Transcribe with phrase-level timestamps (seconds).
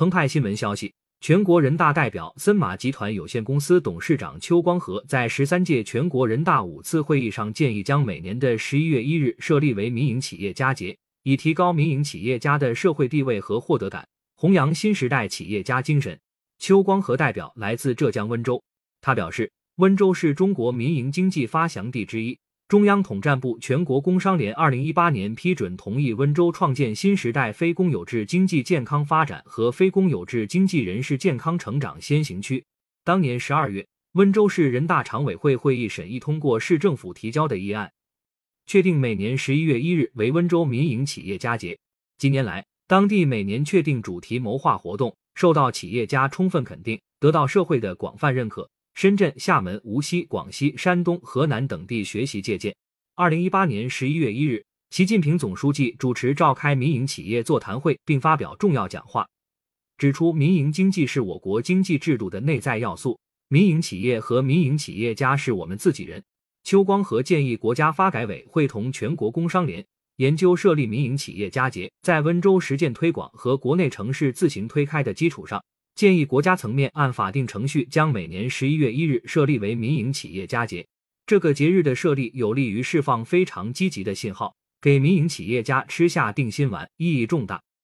[0.00, 16.18] 澎湃新闻消息，全国人大代表、森马集团有限公司董事长邱光和在十三届全国人大五次会议上建议，将每年的十一月一日设立为民营企业家节，以提高民营企业家的社会地位和获得感，弘扬新时代企业家精神。
[16.58, 18.64] 邱光和代表来自浙江温州，
[19.02, 22.38] 他表示，温州是中国民营经济发祥地之一。
[22.70, 32.64] 中央统战部、全国工商联二零一八年批准同意温州创建新时代非公有制经济健康发展和非公有制经济人士健康成长先行区。
[33.02, 37.90] 当年十二月，温州市人大常委会会议审议通过市政府提交的议案，
[38.66, 41.76] 确定每年十一月一日为温州民营企业家节。
[42.18, 48.70] 近年来，当地每年确定主题谋划活动受到企业家充分肯定，得到社会的广泛认可。
[49.00, 52.76] 深圳、厦门、无锡、广西、山东、河南等地学习借鉴。
[53.14, 59.26] 二零一八年十一月一日，习近平总书记主持召开民营企业座谈会，并发表重要讲话，
[59.96, 63.18] 指出民营经济是我国经济制度的内在要素，
[63.48, 66.22] 民营企业和民营企业家是我们自己人。
[66.64, 69.82] 邱光和建议国家发改委会同全国工商联
[70.16, 75.64] 研究设立民营企业家节，在温州实践推广和国内城市自行推开的基础上。
[76.00, 80.86] 建议国家层面按法定程序将每年十一月一日设立为民营企业家节。
[81.26, 87.60] 这个节日的设立有利于释放非常积极的信号，给民营企业家吃下定心丸，意义重大。